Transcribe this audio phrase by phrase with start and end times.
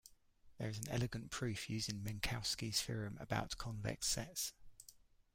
[0.57, 4.51] There is an elegant proof using Minkowski's theorem about convex sets.